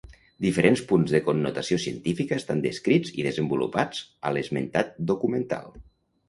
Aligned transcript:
Diferents 0.43 0.79
punts 0.91 1.11
de 1.15 1.19
connotació 1.27 1.77
científica 1.83 2.39
estan 2.43 2.63
descrits 2.63 3.13
i 3.17 3.27
desenvolupats 3.29 4.01
a 4.31 4.33
l'esmentat 4.39 4.91
documental. 5.13 5.71